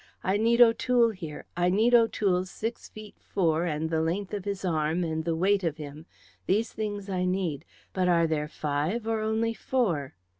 I 0.23 0.35
need 0.37 0.61
O'Toole 0.61 1.11
here, 1.11 1.45
I 1.55 1.69
need 1.69 1.93
O'Toole's 1.93 2.49
six 2.49 2.89
feet 2.89 3.13
four 3.19 3.65
and 3.65 3.91
the 3.91 4.01
length 4.01 4.33
of 4.33 4.45
his 4.45 4.65
arm 4.65 5.03
and 5.03 5.25
the 5.25 5.35
weight 5.35 5.63
of 5.63 5.77
him 5.77 6.07
these 6.47 6.73
things 6.73 7.07
I 7.07 7.23
need 7.23 7.65
but 7.93 8.07
are 8.07 8.25
there 8.25 8.47
five 8.47 9.05
or 9.07 9.19
only 9.19 9.53
four?" 9.53 10.15